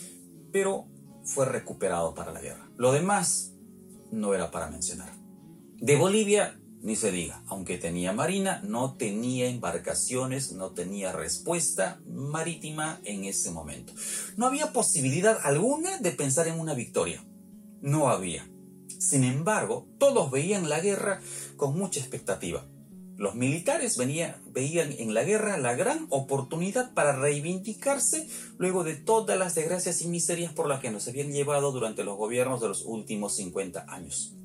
pero 0.51 0.87
fue 1.23 1.45
recuperado 1.45 2.13
para 2.13 2.31
la 2.31 2.41
guerra. 2.41 2.69
Lo 2.77 2.91
demás 2.91 3.53
no 4.11 4.33
era 4.33 4.51
para 4.51 4.69
mencionar. 4.69 5.11
De 5.77 5.95
Bolivia 5.95 6.59
ni 6.81 6.95
se 6.95 7.11
diga, 7.11 7.43
aunque 7.47 7.77
tenía 7.77 8.13
marina, 8.13 8.61
no 8.63 8.95
tenía 8.95 9.49
embarcaciones, 9.49 10.53
no 10.53 10.71
tenía 10.71 11.11
respuesta 11.11 12.01
marítima 12.07 13.01
en 13.03 13.25
ese 13.25 13.51
momento. 13.51 13.93
No 14.37 14.45
había 14.45 14.71
posibilidad 14.71 15.37
alguna 15.43 15.97
de 15.97 16.11
pensar 16.11 16.47
en 16.47 16.59
una 16.59 16.73
victoria. 16.73 17.25
No 17.81 18.09
había. 18.09 18.49
Sin 18.97 19.23
embargo, 19.23 19.87
todos 19.97 20.31
veían 20.31 20.69
la 20.69 20.79
guerra 20.79 21.21
con 21.57 21.77
mucha 21.77 21.99
expectativa. 21.99 22.65
Los 23.19 23.35
militares 23.35 23.97
veían 23.97 24.95
en 24.97 25.13
la 25.13 25.25
guerra 25.25 25.57
la 25.57 25.75
gran 25.75 26.07
oportunidad 26.09 26.93
para 26.93 27.11
reivindicarse 27.11 28.29
luego 28.57 28.85
de 28.85 28.95
todas 28.95 29.37
las 29.37 29.55
desgracias 29.55 30.01
y 30.01 30.07
miserias 30.07 30.53
por 30.53 30.69
las 30.69 30.79
que 30.79 30.89
nos 30.89 31.05
habían 31.09 31.33
llevado 31.33 31.73
durante 31.73 32.05
los 32.05 32.15
gobiernos 32.15 32.61
de 32.61 32.69
los 32.69 32.85
últimos 32.85 33.35
50 33.35 33.87
años. 33.89 34.37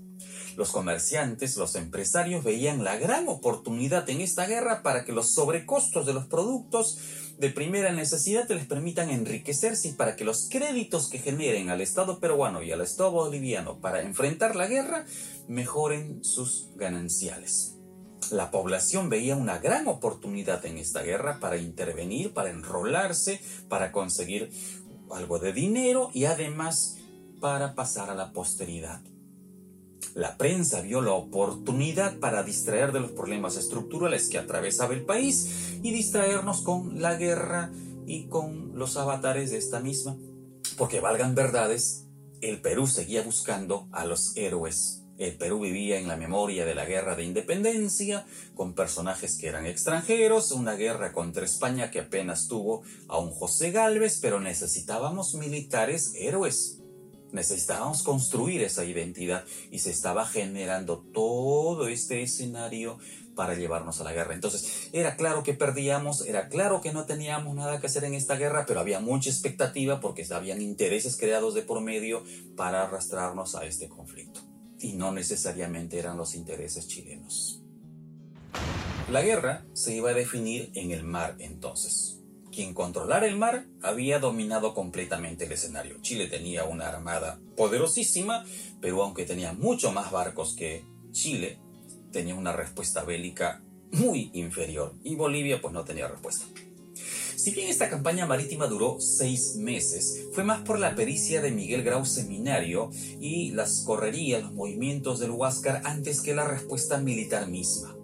Los 0.57 0.73
comerciantes, 0.73 1.57
los 1.57 1.77
empresarios 1.77 2.43
veían 2.43 2.83
la 2.83 2.97
gran 2.97 3.29
oportunidad 3.29 4.11
en 4.11 4.21
esta 4.21 4.45
guerra 4.45 4.83
para 4.83 5.05
que 5.05 5.13
los 5.13 5.33
sobrecostos 5.35 6.05
de 6.05 6.15
los 6.15 6.27
productos 6.27 6.99
de 7.39 7.51
primera 7.51 7.93
necesidad 7.93 8.49
les 8.49 8.67
permitan 8.67 9.09
enriquecerse 9.11 9.87
y 9.87 9.93
para 9.93 10.17
que 10.17 10.25
los 10.25 10.49
créditos 10.51 11.09
que 11.09 11.21
generen 11.21 11.71
al 11.71 11.81
Estado 11.81 12.19
peruano 12.19 12.61
y 12.61 12.73
al 12.73 12.81
Estado 12.81 13.13
boliviano 13.13 13.79
para 13.79 14.03
enfrentar 14.03 14.57
la 14.57 14.67
guerra 14.67 15.07
mejoren 15.47 16.25
sus 16.25 16.71
gananciales. 16.75 17.75
La 18.33 18.51
población 18.51 19.09
veía 19.09 19.37
una 19.37 19.59
gran 19.59 19.89
oportunidad 19.89 20.65
en 20.67 20.79
esta 20.79 21.03
guerra 21.03 21.39
para 21.41 21.57
intervenir, 21.57 22.33
para 22.33 22.51
enrolarse, 22.51 23.41
para 23.69 23.93
conseguir 23.93 24.51
algo 25.11 25.39
de 25.39 25.53
dinero 25.53 26.11
y 26.13 26.25
además 26.25 26.99
para 27.41 27.75
pasar 27.75 28.11
a 28.11 28.15
la 28.15 28.33
posteridad. 28.33 29.01
La 30.15 30.37
prensa 30.37 30.81
vio 30.81 31.01
la 31.01 31.13
oportunidad 31.13 32.19
para 32.21 32.43
distraer 32.43 32.93
de 32.93 33.01
los 33.01 33.11
problemas 33.11 33.57
estructurales 33.57 34.29
que 34.29 34.39
atravesaba 34.39 34.95
el 34.95 35.05
país 35.05 35.79
y 35.83 35.91
distraernos 35.93 36.63
con 36.63 37.03
la 37.03 37.17
guerra 37.17 37.73
y 38.07 38.29
con 38.29 38.79
los 38.79 38.97
avatares 38.97 39.51
de 39.51 39.59
esta 39.59 39.81
misma. 39.81 40.17
Porque 40.79 41.01
valgan 41.01 41.35
verdades, 41.35 42.07
el 42.41 42.61
Perú 42.61 42.87
seguía 42.87 43.23
buscando 43.23 43.89
a 43.91 44.05
los 44.05 44.37
héroes. 44.37 45.04
El 45.19 45.37
Perú 45.37 45.61
vivía 45.61 45.99
en 45.99 46.09
la 46.09 46.17
memoria 46.17 46.65
de 46.65 46.75
la 46.75 46.85
guerra 46.85 47.15
de 47.15 47.25
independencia, 47.25 48.27
con 48.55 48.75
personajes 48.75 49.39
que 49.39 49.49
eran 49.49 49.67
extranjeros, 49.67 50.51
una 50.53 50.75
guerra 50.75 51.13
contra 51.13 51.45
España 51.45 51.91
que 51.91 52.01
apenas 52.01 52.49
tuvo 52.49 52.83
a 53.09 53.19
un 53.19 53.31
José 53.31 53.71
Galvez, 53.71 54.19
pero 54.21 54.41
necesitábamos 54.41 55.35
militares 55.35 56.13
héroes 56.17 56.81
necesitábamos 57.35 58.05
construir 58.05 58.63
esa 58.63 58.85
identidad 58.85 59.45
y 59.71 59.81
se 59.81 59.91
estaba 59.91 60.25
generando 60.25 61.05
todo 61.13 61.89
este 61.89 62.23
escenario 62.23 62.99
para 63.35 63.55
llevarnos 63.55 64.01
a 64.01 64.05
la 64.05 64.13
guerra. 64.13 64.35
Entonces, 64.35 64.89
era 64.93 65.17
claro 65.17 65.43
que 65.43 65.53
perdíamos, 65.53 66.25
era 66.27 66.49
claro 66.49 66.81
que 66.81 66.93
no 66.93 67.07
teníamos 67.07 67.57
nada 67.57 67.81
que 67.81 67.89
hacer 67.89 68.05
en 68.05 68.15
esta 68.15 68.37
guerra, 68.37 68.65
pero 68.67 68.79
había 68.79 69.01
mucha 69.01 69.31
expectativa 69.31 70.01
porque 70.01 70.25
habían 70.33 70.63
intereses 70.63 71.17
creados 71.17 71.55
de 71.55 71.63
por 71.63 71.81
medio 71.81 72.23
para 72.57 72.85
arrastrarnos 72.85 73.57
a 73.57 73.65
este 73.67 73.89
conflicto. 73.89 74.54
Y 74.85 74.93
no 74.93 75.13
necesariamente 75.13 75.99
eran 75.99 76.17
los 76.17 76.35
intereses 76.35 76.87
chilenos. 76.87 77.63
La 79.11 79.23
guerra 79.23 79.67
se 79.73 79.95
iba 79.95 80.11
a 80.11 80.15
definir 80.15 80.71
en 80.75 80.91
el 80.91 81.05
mar 81.05 81.37
entonces 81.39 82.25
quien 82.55 82.73
controlara 82.73 83.27
el 83.27 83.37
mar 83.37 83.67
había 83.83 84.21
dominado 84.21 84.75
completamente 84.75 85.47
el 85.47 85.53
escenario. 85.53 86.01
Chile 86.03 86.29
tenía 86.29 86.65
una 86.65 86.89
armada 86.89 87.41
poderosísima, 87.57 88.45
pero 88.81 89.03
aunque 89.03 89.27
tenía 89.27 89.53
mucho 89.53 89.91
más 89.91 90.13
barcos 90.13 90.55
que 90.55 90.85
Chile, 91.11 91.59
tenía 92.13 92.35
una 92.35 92.53
respuesta 92.53 93.03
bélica 93.03 93.63
muy 93.91 94.31
inferior 94.35 94.95
y 95.03 95.17
Bolivia 95.17 95.61
pues 95.61 95.75
no 95.75 95.85
tenía 95.85 96.07
respuesta. 96.07 96.47
Si 97.45 97.51
bien 97.51 97.69
esta 97.69 97.91
campaña 97.91 98.25
marítima 98.25 98.69
duró 98.69 98.97
seis 99.01 99.57
meses, 99.57 100.29
fue 100.33 100.45
más 100.45 100.63
por 100.63 100.79
la 100.79 100.95
pericia 100.95 101.43
de 101.43 101.51
Miguel 101.51 101.83
Grau 101.83 102.07
Seminario 102.07 102.89
y 103.21 103.51
las 103.51 103.83
correrías, 103.83 104.43
los 104.43 104.55
movimientos 104.55 105.21
del 105.21 105.31
Huáscar 105.31 105.83
antes 105.85 106.23
que 106.23 106.35
la 106.35 106.49
respuesta 106.49 106.97
militar 106.97 107.47
misma. 107.47 107.95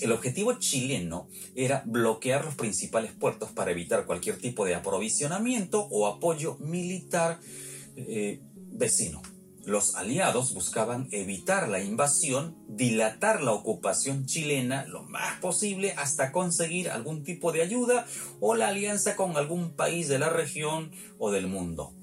El 0.00 0.12
objetivo 0.12 0.54
chileno 0.54 1.28
era 1.54 1.82
bloquear 1.84 2.42
los 2.42 2.54
principales 2.54 3.12
puertos 3.12 3.50
para 3.50 3.70
evitar 3.70 4.06
cualquier 4.06 4.38
tipo 4.38 4.64
de 4.64 4.74
aprovisionamiento 4.74 5.86
o 5.90 6.06
apoyo 6.06 6.56
militar 6.58 7.38
eh, 7.96 8.40
vecino. 8.54 9.20
Los 9.70 9.94
aliados 9.94 10.52
buscaban 10.52 11.06
evitar 11.12 11.68
la 11.68 11.80
invasión, 11.80 12.56
dilatar 12.66 13.40
la 13.40 13.52
ocupación 13.52 14.26
chilena 14.26 14.84
lo 14.86 15.04
más 15.04 15.38
posible 15.38 15.92
hasta 15.92 16.32
conseguir 16.32 16.90
algún 16.90 17.22
tipo 17.22 17.52
de 17.52 17.62
ayuda 17.62 18.04
o 18.40 18.56
la 18.56 18.66
alianza 18.66 19.14
con 19.14 19.36
algún 19.36 19.76
país 19.76 20.08
de 20.08 20.18
la 20.18 20.28
región 20.28 20.90
o 21.20 21.30
del 21.30 21.46
mundo. 21.46 21.94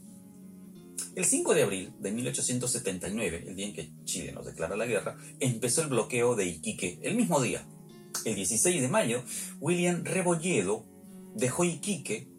El 1.18 1.26
5 1.26 1.54
de 1.56 1.64
abril 1.64 1.94
de 2.00 2.14
1879, 2.14 3.44
el 3.46 3.56
día 3.58 3.66
en 3.66 3.74
que 3.74 3.92
Chile 4.06 4.32
nos 4.32 4.46
declara 4.46 4.78
la 4.78 4.86
guerra, 4.86 5.18
empezó 5.42 5.82
el 5.82 5.90
bloqueo 5.90 6.38
de 6.38 6.46
Iquique, 6.46 7.02
el 7.04 7.16
mismo 7.16 7.42
día, 7.42 7.68
el 8.24 8.36
16 8.36 8.82
de 8.82 8.88
mayo, 8.88 9.24
William 9.60 10.06
Rebolledo 10.06 10.86
dejó 11.36 11.66
Iquique 11.66 12.30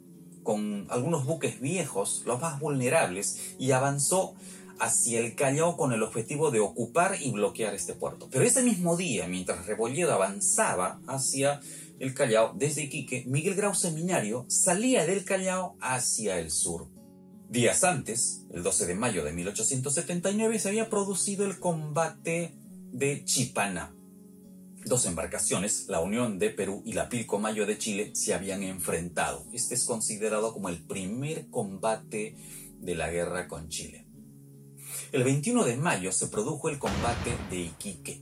con 0.49 0.87
algunos 0.89 1.27
buques 1.27 1.61
viejos, 1.61 2.23
los 2.25 2.41
más 2.41 2.59
vulnerables, 2.59 3.55
y 3.59 3.73
avanzó 3.73 4.35
hacia 4.81 5.21
el 5.21 5.35
Callao 5.35 5.77
con 5.77 5.93
el 5.93 6.03
objetivo 6.03 6.51
de 6.51 6.61
ocupar 6.61 7.17
y 7.21 7.31
bloquear 7.31 7.75
este 7.75 7.95
puerto. 7.95 8.29
Pero 8.31 8.45
ese 8.45 8.63
mismo 8.63 8.97
día, 8.97 9.27
mientras 9.27 9.67
Rebolledo 9.67 10.13
avanzaba 10.13 11.01
hacia 11.07 11.61
el 11.99 12.15
Callao 12.15 12.55
desde 12.57 12.83
Iquique, 12.83 13.25
Miguel 13.27 13.55
Grau 13.55 13.75
Seminario 13.75 14.45
salía 14.49 15.07
del 15.07 15.25
Callao 15.25 15.77
hacia 15.81 16.39
el 16.39 16.51
sur. 16.51 16.89
Días 17.49 17.83
antes, 17.85 18.45
el 18.53 18.63
12 18.63 18.87
de 18.87 18.95
mayo 18.95 19.25
de 19.25 19.33
1879, 19.33 20.59
se 20.59 20.69
había 20.69 20.91
producido 20.91 21.47
el 21.47 21.59
combate 21.59 22.55
de 22.93 23.25
Chipana, 23.25 23.95
Dos 24.89 25.05
embarcaciones, 25.05 25.87
la 25.89 26.01
Unión 26.01 26.39
de 26.39 26.49
Perú 26.49 26.83
y 26.87 26.95
la 26.95 27.11
Pilcomayo 27.11 27.67
de 27.67 27.77
Chile, 27.77 28.13
se 28.15 28.33
habían 28.33 28.63
enfrentado. 28.63 29.45
Este 29.53 29.75
es 29.75 29.85
considerado 29.85 30.55
como 30.55 30.71
el 30.71 30.83
primer 30.83 31.49
combate 31.51 32.37
de 32.81 32.95
la 32.95 33.11
guerra 33.11 33.49
con 33.49 33.69
Chile. 33.69 34.08
El 35.11 35.25
21 35.25 35.65
de 35.65 35.79
mayo 35.79 36.13
se 36.13 36.27
produjo 36.27 36.69
el 36.69 36.79
combate 36.79 37.35
de 37.49 37.61
Iquique. 37.61 38.21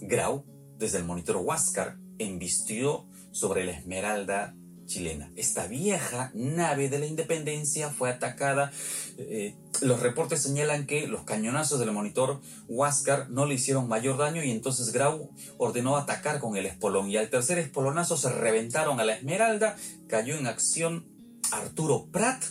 Grau, 0.00 0.46
desde 0.78 0.96
el 0.96 1.04
monitor 1.04 1.36
Huáscar, 1.36 1.98
embistió 2.18 3.06
sobre 3.32 3.66
la 3.66 3.72
Esmeralda 3.72 4.54
chilena. 4.86 5.30
Esta 5.36 5.66
vieja 5.66 6.30
nave 6.34 6.88
de 6.88 7.00
la 7.00 7.06
independencia 7.06 7.90
fue 7.90 8.08
atacada. 8.08 8.72
Eh, 9.18 9.56
los 9.82 10.00
reportes 10.00 10.40
señalan 10.40 10.86
que 10.86 11.06
los 11.06 11.24
cañonazos 11.24 11.78
del 11.80 11.92
monitor 11.92 12.40
Huáscar 12.66 13.28
no 13.28 13.44
le 13.44 13.56
hicieron 13.56 13.86
mayor 13.86 14.16
daño 14.16 14.42
y 14.42 14.52
entonces 14.52 14.90
Grau 14.90 15.32
ordenó 15.58 15.98
atacar 15.98 16.40
con 16.40 16.56
el 16.56 16.64
espolón. 16.64 17.10
Y 17.10 17.18
al 17.18 17.28
tercer 17.28 17.58
espolonazo 17.58 18.16
se 18.16 18.30
reventaron 18.30 19.00
a 19.00 19.04
la 19.04 19.16
Esmeralda. 19.16 19.76
Cayó 20.08 20.34
en 20.36 20.46
acción 20.46 21.06
Arturo 21.52 22.06
Prat, 22.10 22.42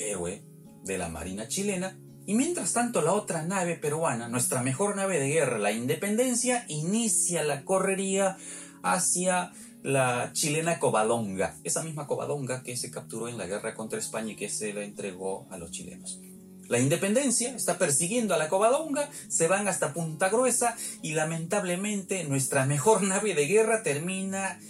héroe 0.00 0.42
de 0.82 0.98
la 0.98 1.08
Marina 1.08 1.46
chilena. 1.46 1.96
Y 2.24 2.34
mientras 2.34 2.72
tanto 2.72 3.02
la 3.02 3.12
otra 3.12 3.42
nave 3.42 3.76
peruana, 3.76 4.28
nuestra 4.28 4.62
mejor 4.62 4.94
nave 4.94 5.18
de 5.18 5.28
guerra, 5.28 5.58
la 5.58 5.72
Independencia, 5.72 6.64
inicia 6.68 7.42
la 7.42 7.64
correría 7.64 8.36
hacia 8.82 9.52
la 9.82 10.30
chilena 10.32 10.78
Covadonga, 10.78 11.56
esa 11.64 11.82
misma 11.82 12.06
Covadonga 12.06 12.62
que 12.62 12.76
se 12.76 12.90
capturó 12.90 13.28
en 13.28 13.38
la 13.38 13.46
guerra 13.46 13.74
contra 13.74 13.98
España 13.98 14.32
y 14.32 14.36
que 14.36 14.48
se 14.48 14.72
la 14.72 14.84
entregó 14.84 15.48
a 15.50 15.58
los 15.58 15.72
chilenos. 15.72 16.20
La 16.68 16.78
independencia 16.78 17.54
está 17.54 17.76
persiguiendo 17.76 18.34
a 18.34 18.38
la 18.38 18.48
Covadonga, 18.48 19.10
se 19.28 19.48
van 19.48 19.66
hasta 19.66 19.92
Punta 19.92 20.28
Gruesa 20.28 20.76
y 21.02 21.14
lamentablemente 21.14 22.22
nuestra 22.24 22.64
mejor 22.66 23.02
nave 23.06 23.34
de 23.34 23.46
guerra 23.46 23.82
termina 23.82 24.60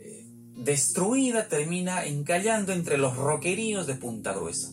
eh, 0.00 0.26
destruida, 0.56 1.48
termina 1.48 2.06
encallando 2.06 2.72
entre 2.72 2.96
los 2.96 3.16
roqueríos 3.16 3.86
de 3.86 3.94
Punta 3.96 4.32
Gruesa. 4.32 4.72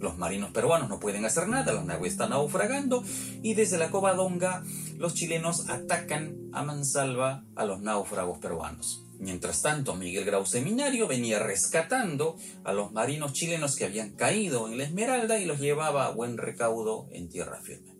Los 0.00 0.16
marinos 0.16 0.50
peruanos 0.50 0.88
no 0.88 0.98
pueden 0.98 1.26
hacer 1.26 1.46
nada, 1.46 1.72
la 1.72 1.84
nave 1.84 2.08
está 2.08 2.26
naufragando 2.26 3.04
y 3.42 3.52
desde 3.52 3.76
la 3.76 3.90
Covadonga 3.90 4.64
los 4.96 5.12
chilenos 5.14 5.68
atacan 5.68 6.48
a 6.52 6.62
mansalva 6.62 7.44
a 7.54 7.66
los 7.66 7.82
náufragos 7.82 8.38
peruanos. 8.38 9.04
Mientras 9.18 9.60
tanto, 9.60 9.94
Miguel 9.94 10.24
Grau 10.24 10.46
Seminario 10.46 11.06
venía 11.06 11.38
rescatando 11.38 12.38
a 12.64 12.72
los 12.72 12.92
marinos 12.92 13.34
chilenos 13.34 13.76
que 13.76 13.84
habían 13.84 14.16
caído 14.16 14.66
en 14.66 14.78
la 14.78 14.84
Esmeralda 14.84 15.38
y 15.38 15.44
los 15.44 15.60
llevaba 15.60 16.06
a 16.06 16.12
buen 16.12 16.38
recaudo 16.38 17.06
en 17.12 17.28
tierra 17.28 17.60
firme. 17.60 17.94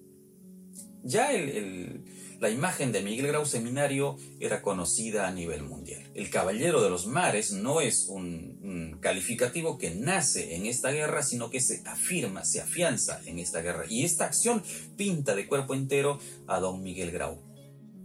Ya 1.02 1.32
la 2.40 2.48
imagen 2.48 2.90
de 2.90 3.02
Miguel 3.02 3.26
Grau 3.26 3.44
Seminario 3.44 4.16
era 4.40 4.62
conocida 4.62 5.28
a 5.28 5.30
nivel 5.30 5.62
mundial. 5.62 6.10
El 6.14 6.30
Caballero 6.30 6.82
de 6.82 6.88
los 6.88 7.06
Mares 7.06 7.52
no 7.52 7.82
es 7.82 8.08
un, 8.08 8.98
calificativo 9.00 9.76
que 9.76 9.94
nace 9.94 10.56
en 10.56 10.64
esta 10.64 10.90
guerra, 10.90 11.22
sino 11.22 11.50
que 11.50 11.60
se 11.60 11.82
afirma, 11.86 12.44
se 12.46 12.62
afianza 12.62 13.20
en 13.26 13.38
esta 13.38 13.60
guerra. 13.60 13.84
Y 13.88 14.04
esta 14.04 14.24
acción 14.24 14.62
pinta 14.96 15.34
de 15.34 15.46
cuerpo 15.46 15.74
entero 15.74 16.18
a 16.46 16.60
don 16.60 16.82
Miguel 16.82 17.10
Grau. 17.10 17.42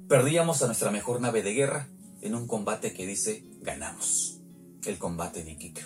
Perdíamos 0.09 0.61
a 0.61 0.67
nuestra 0.67 0.91
mejor 0.91 1.21
nave 1.21 1.41
de 1.41 1.53
guerra, 1.53 1.87
en 2.21 2.35
un 2.35 2.45
combate 2.45 2.93
que 2.93 3.07
dice 3.07 3.43
ganamos, 3.61 4.41
el 4.85 4.97
combate 4.97 5.43
de 5.43 5.51
Iquique. 5.51 5.81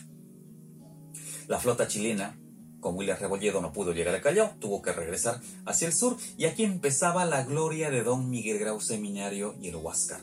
La 1.47 1.59
flota 1.59 1.87
chilena, 1.87 2.39
con 2.79 2.95
William 2.95 3.17
Rebolledo, 3.19 3.61
no 3.61 3.73
pudo 3.73 3.93
llegar 3.93 4.15
a 4.15 4.21
Callao, 4.21 4.55
tuvo 4.59 4.81
que 4.81 4.91
regresar 4.91 5.41
hacia 5.65 5.87
el 5.87 5.93
sur 5.93 6.17
y 6.37 6.45
aquí 6.45 6.63
empezaba 6.63 7.25
la 7.25 7.43
gloria 7.43 7.89
de 7.89 8.03
don 8.03 8.29
Miguel 8.29 8.59
Grau 8.59 8.81
Seminario 8.81 9.55
y 9.61 9.69
el 9.69 9.75
Huáscar. 9.75 10.21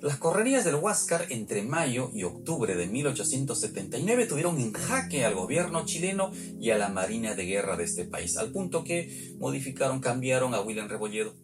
Las 0.00 0.16
correrías 0.16 0.64
del 0.64 0.76
Huáscar 0.76 1.26
entre 1.30 1.62
mayo 1.62 2.10
y 2.14 2.22
octubre 2.22 2.76
de 2.76 2.86
1879 2.86 4.26
tuvieron 4.26 4.60
en 4.60 4.72
jaque 4.72 5.24
al 5.24 5.34
gobierno 5.34 5.84
chileno 5.84 6.30
y 6.60 6.70
a 6.70 6.78
la 6.78 6.88
marina 6.88 7.34
de 7.34 7.46
guerra 7.46 7.76
de 7.76 7.84
este 7.84 8.04
país, 8.04 8.36
al 8.36 8.52
punto 8.52 8.84
que 8.84 9.34
modificaron, 9.38 10.00
cambiaron 10.00 10.54
a 10.54 10.60
William 10.60 10.88
Rebolledo 10.88 11.34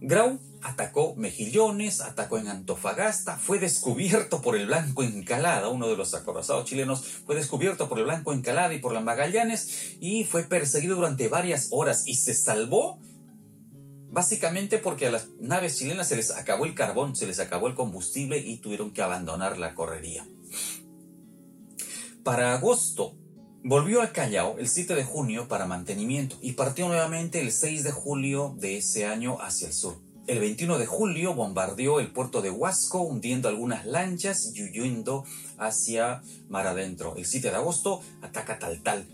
Grau 0.00 0.38
atacó 0.62 1.14
Mejillones, 1.16 2.00
atacó 2.00 2.38
en 2.38 2.48
Antofagasta, 2.48 3.36
fue 3.36 3.58
descubierto 3.58 4.40
por 4.42 4.56
el 4.56 4.66
Blanco 4.66 5.02
Encalada, 5.02 5.68
uno 5.68 5.88
de 5.88 5.96
los 5.96 6.14
acorazados 6.14 6.66
chilenos, 6.66 7.04
fue 7.26 7.34
descubierto 7.34 7.88
por 7.88 7.98
el 7.98 8.04
Blanco 8.04 8.32
Encalada 8.32 8.72
y 8.74 8.78
por 8.78 8.92
la 8.92 9.00
Magallanes 9.00 9.96
y 10.00 10.24
fue 10.24 10.44
perseguido 10.44 10.96
durante 10.96 11.28
varias 11.28 11.68
horas 11.72 12.06
y 12.06 12.14
se 12.14 12.34
salvó 12.34 13.00
básicamente 14.10 14.78
porque 14.78 15.08
a 15.08 15.10
las 15.10 15.28
naves 15.40 15.76
chilenas 15.76 16.08
se 16.08 16.16
les 16.16 16.30
acabó 16.30 16.64
el 16.64 16.74
carbón, 16.74 17.16
se 17.16 17.26
les 17.26 17.40
acabó 17.40 17.66
el 17.66 17.74
combustible 17.74 18.38
y 18.38 18.58
tuvieron 18.58 18.92
que 18.92 19.02
abandonar 19.02 19.58
la 19.58 19.74
correría. 19.74 20.26
Para 22.22 22.54
agosto 22.54 23.16
Volvió 23.64 24.02
a 24.02 24.12
Callao 24.12 24.56
el 24.58 24.68
7 24.68 24.94
de 24.94 25.02
junio 25.02 25.48
para 25.48 25.66
mantenimiento 25.66 26.36
y 26.40 26.52
partió 26.52 26.86
nuevamente 26.86 27.40
el 27.40 27.50
6 27.50 27.82
de 27.82 27.90
julio 27.90 28.54
de 28.56 28.78
ese 28.78 29.04
año 29.04 29.38
hacia 29.40 29.66
el 29.66 29.72
sur. 29.72 29.96
El 30.28 30.38
21 30.38 30.78
de 30.78 30.86
julio 30.86 31.34
bombardeó 31.34 31.98
el 31.98 32.12
puerto 32.12 32.40
de 32.40 32.50
Huasco, 32.50 33.00
hundiendo 33.00 33.48
algunas 33.48 33.84
lanchas 33.84 34.52
y 34.54 34.62
huyendo 34.62 35.24
hacia 35.58 36.22
mar 36.48 36.68
adentro. 36.68 37.16
El 37.16 37.26
7 37.26 37.50
de 37.50 37.56
agosto 37.56 38.00
ataca 38.22 38.60
Taltal. 38.60 39.08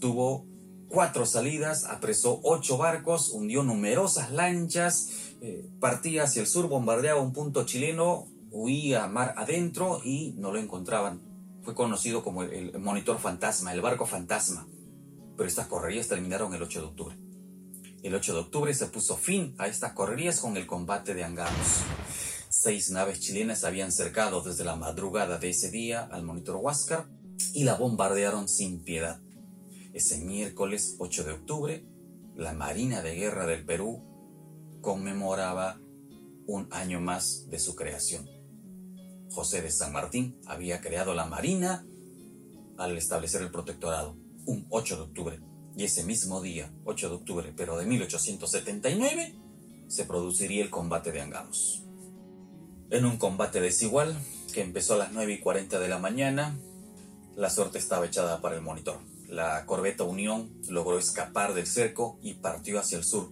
Tuvo 0.00 0.46
cuatro 0.88 1.26
salidas, 1.26 1.84
apresó 1.84 2.38
ocho 2.44 2.78
barcos, 2.78 3.30
hundió 3.30 3.64
numerosas 3.64 4.30
lanchas, 4.30 5.08
eh, 5.40 5.68
partía 5.80 6.22
hacia 6.22 6.40
el 6.40 6.46
sur, 6.46 6.68
bombardeaba 6.68 7.20
un 7.20 7.32
punto 7.32 7.66
chileno, 7.66 8.28
huía 8.52 9.08
mar 9.08 9.34
adentro 9.36 10.00
y 10.04 10.34
no 10.38 10.52
lo 10.52 10.60
encontraban 10.60 11.27
fue 11.62 11.74
conocido 11.74 12.22
como 12.22 12.42
el, 12.42 12.78
monitor 12.78 13.18
fantasma, 13.18 13.72
el 13.72 13.80
barco 13.80 14.06
fantasma. 14.06 14.66
Pero 15.36 15.48
estas 15.48 15.66
correrías 15.66 16.08
terminaron 16.08 16.54
el 16.54 16.62
8 16.62 16.80
de 16.80 16.86
octubre. 16.86 17.16
El 18.02 18.14
8 18.14 18.32
de 18.32 18.40
octubre 18.40 18.74
se 18.74 18.86
puso 18.86 19.16
fin 19.16 19.54
a 19.58 19.66
estas 19.66 19.92
correrías 19.92 20.40
con 20.40 20.56
el 20.56 20.66
combate 20.66 21.14
de 21.14 21.24
Angamos. 21.24 21.82
Seis 22.48 22.90
naves 22.90 23.20
chilenas 23.20 23.64
habían 23.64 23.92
cercado 23.92 24.40
desde 24.40 24.64
la 24.64 24.76
madrugada 24.76 25.38
de 25.38 25.50
ese 25.50 25.70
día 25.70 26.08
al 26.10 26.22
monitor 26.22 26.56
Huáscar 26.56 27.06
y 27.52 27.64
la 27.64 27.74
bombardearon 27.74 28.48
sin 28.48 28.82
piedad. 28.82 29.20
Ese 29.92 30.18
miércoles 30.18 30.96
8 30.98 31.24
de 31.24 31.32
octubre, 31.32 31.84
la 32.36 32.52
Marina 32.52 33.02
de 33.02 33.14
Guerra 33.14 33.46
del 33.46 33.64
Perú 33.64 34.02
conmemoraba 34.80 35.80
un 36.46 36.68
año 36.70 37.00
más 37.00 37.48
de 37.50 37.58
su 37.58 37.74
creación. 37.74 38.37
José 39.30 39.62
de 39.62 39.70
San 39.70 39.92
Martín 39.92 40.38
había 40.46 40.80
creado 40.80 41.14
la 41.14 41.26
Marina 41.26 41.84
al 42.76 42.96
establecer 42.96 43.42
el 43.42 43.50
protectorado, 43.50 44.16
un 44.46 44.66
8 44.70 44.96
de 44.96 45.02
octubre. 45.02 45.40
Y 45.76 45.84
ese 45.84 46.04
mismo 46.04 46.40
día, 46.40 46.72
8 46.84 47.08
de 47.08 47.14
octubre, 47.14 47.52
pero 47.56 47.76
de 47.76 47.86
1879, 47.86 49.34
se 49.88 50.04
produciría 50.04 50.62
el 50.62 50.70
combate 50.70 51.12
de 51.12 51.20
Angamos. 51.20 51.84
En 52.90 53.04
un 53.04 53.16
combate 53.18 53.60
desigual, 53.60 54.16
que 54.52 54.62
empezó 54.62 54.94
a 54.94 54.98
las 54.98 55.12
9 55.12 55.34
y 55.34 55.40
40 55.40 55.78
de 55.78 55.88
la 55.88 55.98
mañana, 55.98 56.58
la 57.36 57.50
suerte 57.50 57.78
estaba 57.78 58.06
echada 58.06 58.40
para 58.40 58.56
el 58.56 58.62
monitor. 58.62 58.98
La 59.28 59.66
corbeta 59.66 60.04
Unión 60.04 60.50
logró 60.68 60.98
escapar 60.98 61.52
del 61.54 61.66
cerco 61.66 62.18
y 62.22 62.34
partió 62.34 62.80
hacia 62.80 62.98
el 62.98 63.04
sur. 63.04 63.30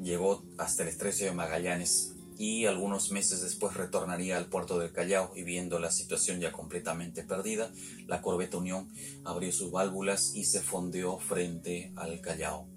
Llegó 0.00 0.44
hasta 0.58 0.82
el 0.82 0.90
estrecho 0.90 1.24
de 1.24 1.32
Magallanes, 1.32 2.14
y 2.38 2.66
algunos 2.66 3.10
meses 3.10 3.42
después 3.42 3.74
retornaría 3.76 4.36
al 4.36 4.46
puerto 4.46 4.78
del 4.78 4.92
Callao 4.92 5.32
y 5.34 5.42
viendo 5.42 5.78
la 5.78 5.90
situación 5.90 6.40
ya 6.40 6.52
completamente 6.52 7.22
perdida, 7.22 7.70
la 8.06 8.22
corbeta 8.22 8.56
Unión 8.56 8.88
abrió 9.24 9.52
sus 9.52 9.70
válvulas 9.70 10.34
y 10.34 10.44
se 10.44 10.60
fondeó 10.60 11.18
frente 11.18 11.92
al 11.96 12.20
Callao, 12.20 12.68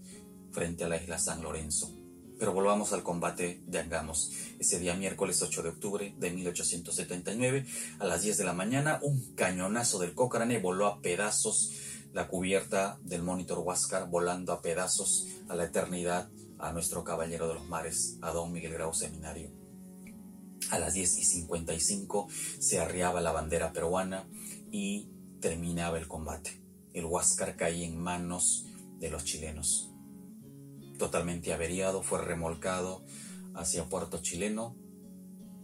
frente 0.52 0.84
a 0.84 0.90
la 0.90 0.98
isla 0.98 1.18
San 1.18 1.42
Lorenzo. 1.42 1.94
Pero 2.38 2.54
volvamos 2.54 2.92
al 2.92 3.04
combate 3.04 3.62
de 3.66 3.80
Angamos. 3.80 4.32
Ese 4.60 4.78
día 4.80 4.96
miércoles 4.96 5.42
8 5.42 5.64
de 5.64 5.70
octubre 5.70 6.16
de 6.18 6.32
1879, 6.32 7.66
a 8.00 8.06
las 8.06 8.24
10 8.24 8.38
de 8.38 8.44
la 8.44 8.54
mañana, 8.54 9.00
un 9.02 9.34
cañonazo 9.36 10.00
del 10.00 10.14
Cochrane 10.14 10.60
voló 10.60 10.88
a 10.88 11.02
pedazos 11.02 11.72
la 12.12 12.28
cubierta 12.28 12.98
del 13.04 13.24
Monitor 13.24 13.60
Huáscar, 13.60 14.10
volando 14.10 14.54
a 14.54 14.62
pedazos 14.62 15.28
a 15.50 15.56
la 15.56 15.66
eternidad 15.66 16.30
a 16.60 16.72
nuestro 16.72 17.04
caballero 17.04 17.48
de 17.48 17.56
los 17.56 17.68
mares, 17.68 18.18
a 18.22 18.32
don 18.32 18.52
Miguel 18.52 18.74
Grau 18.74 18.94
Seminario. 18.94 19.52
A 20.72 20.80
las 20.80 20.94
10 20.94 21.20
y 21.20 21.24
55 21.24 22.28
se 22.60 22.80
arriaba 22.80 23.22
la 23.22 23.32
bandera 23.32 23.72
peruana 23.72 24.28
y 24.72 25.10
terminaba 25.40 25.98
el 25.98 26.08
combate. 26.08 26.62
El 26.94 27.06
Huáscar 27.06 27.56
caía 27.56 27.86
en 27.86 27.98
manos 27.98 28.66
de 29.00 29.10
los 29.10 29.26
chilenos. 29.26 29.92
Totalmente 30.98 31.54
averiado, 31.54 32.02
fue 32.02 32.24
remolcado 32.24 33.06
hacia 33.54 33.90
puerto 33.90 34.22
chileno, 34.22 34.76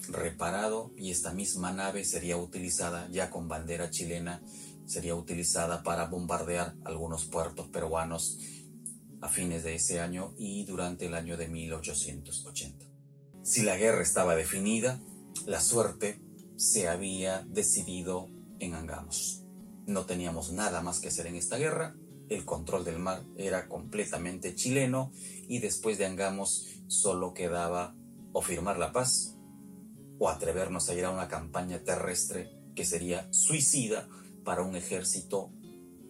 reparado 0.10 0.92
y 0.98 1.12
esta 1.12 1.32
misma 1.34 1.72
nave 1.72 2.04
sería 2.06 2.38
utilizada 2.38 3.08
ya 3.12 3.30
con 3.30 3.48
bandera 3.48 3.90
chilena, 3.90 4.42
sería 4.86 5.16
utilizada 5.16 5.84
para 5.84 6.08
bombardear 6.08 6.76
algunos 6.84 7.26
puertos 7.26 7.68
peruanos 7.70 8.40
a 9.22 9.30
fines 9.30 9.64
de 9.64 9.76
ese 9.76 10.00
año 10.00 10.34
y 10.38 10.66
durante 10.66 11.06
el 11.06 11.14
año 11.14 11.38
de 11.38 11.48
1880. 11.48 12.86
Si 13.44 13.64
la 13.64 13.78
guerra 13.78 14.02
estaba 14.02 14.36
definida, 14.36 15.02
la 15.46 15.62
suerte 15.62 16.22
se 16.56 16.88
había 16.88 17.44
decidido 17.48 18.30
en 18.60 18.76
Angamos. 18.76 19.44
No 19.88 20.06
teníamos 20.06 20.52
nada 20.52 20.82
más 20.82 21.00
que 21.00 21.08
hacer 21.08 21.28
en 21.28 21.36
esta 21.36 21.58
guerra, 21.58 21.96
el 22.30 22.46
control 22.46 22.86
del 22.86 22.98
mar 22.98 23.24
era 23.36 23.68
completamente 23.68 24.56
chileno 24.56 25.12
y 25.48 25.60
después 25.60 25.98
de 25.98 26.06
Angamos 26.06 26.68
solo 26.88 27.34
quedaba 27.34 27.96
o 28.32 28.42
firmar 28.42 28.78
la 28.78 28.94
paz 28.94 29.38
o 30.18 30.30
atrevernos 30.30 30.88
a 30.88 30.94
ir 30.94 31.04
a 31.04 31.10
una 31.10 31.28
campaña 31.28 31.84
terrestre 31.84 32.50
que 32.76 32.86
sería 32.86 33.28
suicida 33.34 34.08
para 34.46 34.62
un 34.62 34.76
ejército 34.76 35.52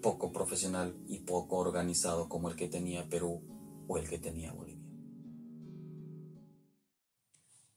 poco 0.02 0.32
profesional 0.32 0.94
y 1.08 1.20
poco 1.20 1.58
organizado 1.58 2.28
como 2.28 2.50
el 2.50 2.56
que 2.56 2.68
tenía 2.68 3.08
Perú 3.08 3.42
o 3.88 3.98
el 3.98 4.10
que 4.10 4.18
tenía 4.18 4.52
Bolivia. 4.52 4.82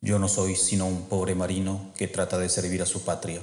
Yo 0.01 0.19
no 0.19 0.29
soy 0.29 0.55
sino 0.57 0.87
un 0.87 1.09
pobre 1.09 1.35
marino 1.35 1.93
que 1.97 2.09
trata 2.09 2.39
de 2.39 2.49
servir 2.49 2.83
a 2.83 2.87
su 2.87 3.05
patria. 3.05 3.41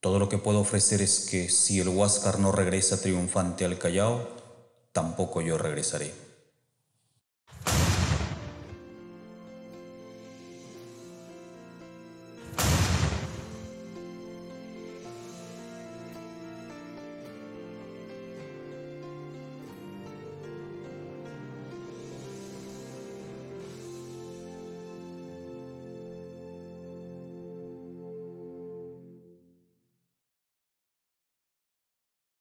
Todo 0.00 0.18
lo 0.18 0.28
que 0.28 0.38
puedo 0.38 0.60
ofrecer 0.60 1.02
es 1.02 1.28
que 1.30 1.48
si 1.48 1.80
el 1.80 1.88
Huáscar 1.88 2.38
no 2.38 2.52
regresa 2.52 3.00
triunfante 3.00 3.64
al 3.64 3.78
Callao, 3.78 4.28
tampoco 4.92 5.40
yo 5.42 5.58
regresaré. 5.58 6.23